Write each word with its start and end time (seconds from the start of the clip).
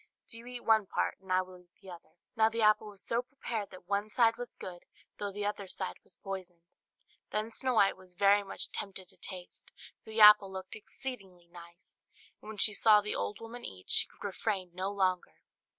do 0.27 0.39
you 0.39 0.47
eat 0.47 0.63
one 0.65 0.87
part, 0.87 1.19
and 1.21 1.31
I 1.31 1.43
will 1.43 1.59
eat 1.59 1.69
the 1.79 1.91
other." 1.91 2.13
Now 2.35 2.49
the 2.49 2.63
apple 2.63 2.87
was 2.87 3.03
so 3.05 3.21
prepared 3.21 3.69
that 3.69 3.87
one 3.87 4.09
side 4.09 4.35
was 4.35 4.55
good, 4.55 4.85
though 5.19 5.31
the 5.31 5.45
other 5.45 5.67
side 5.67 5.97
was 6.03 6.15
poisoned. 6.23 6.63
Then 7.31 7.51
Snow 7.51 7.75
White 7.75 7.95
was 7.95 8.15
very 8.15 8.41
much 8.41 8.71
tempted 8.71 9.09
to 9.09 9.17
taste, 9.17 9.69
for 10.03 10.09
the 10.09 10.19
apple 10.19 10.51
looked 10.51 10.75
exceedingly 10.75 11.45
nice; 11.47 12.01
and 12.41 12.49
when 12.49 12.57
she 12.57 12.73
saw 12.73 12.99
the 13.01 13.13
old 13.13 13.39
woman 13.39 13.63
eat, 13.63 13.91
she 13.91 14.07
could 14.07 14.23
refrain 14.23 14.71
no 14.73 14.89
longer. 14.89 15.43